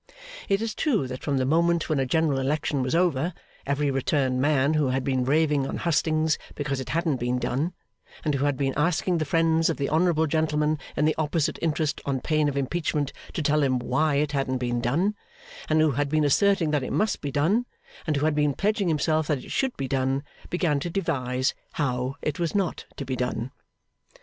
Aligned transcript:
It 0.49 0.63
is 0.63 0.73
true 0.73 1.05
that 1.07 1.21
from 1.21 1.37
the 1.37 1.45
moment 1.45 1.87
when 1.87 1.99
a 1.99 2.07
general 2.07 2.39
election 2.39 2.81
was 2.81 2.95
over, 2.95 3.35
every 3.67 3.91
returned 3.91 4.41
man 4.41 4.73
who 4.73 4.87
had 4.87 5.03
been 5.03 5.23
raving 5.25 5.67
on 5.67 5.77
hustings 5.77 6.39
because 6.55 6.79
it 6.79 6.89
hadn't 6.89 7.17
been 7.19 7.37
done, 7.37 7.73
and 8.25 8.33
who 8.33 8.45
had 8.45 8.57
been 8.57 8.73
asking 8.75 9.19
the 9.19 9.25
friends 9.25 9.69
of 9.69 9.77
the 9.77 9.91
honourable 9.91 10.25
gentleman 10.25 10.79
in 10.97 11.05
the 11.05 11.13
opposite 11.19 11.59
interest 11.61 12.01
on 12.03 12.19
pain 12.19 12.49
of 12.49 12.57
impeachment 12.57 13.13
to 13.33 13.43
tell 13.43 13.61
him 13.61 13.77
why 13.77 14.15
it 14.15 14.31
hadn't 14.31 14.57
been 14.57 14.81
done, 14.81 15.13
and 15.69 15.79
who 15.79 15.91
had 15.91 16.09
been 16.09 16.25
asserting 16.25 16.71
that 16.71 16.81
it 16.81 16.91
must 16.91 17.21
be 17.21 17.29
done, 17.31 17.67
and 18.07 18.15
who 18.15 18.25
had 18.25 18.33
been 18.33 18.55
pledging 18.55 18.87
himself 18.87 19.27
that 19.27 19.43
it 19.43 19.51
should 19.51 19.77
be 19.77 19.87
done, 19.87 20.23
began 20.49 20.79
to 20.79 20.89
devise, 20.89 21.53
How 21.73 22.15
it 22.23 22.39
was 22.39 22.55
not 22.55 22.85
to 22.97 23.05
be 23.05 23.15
done. 23.15 23.51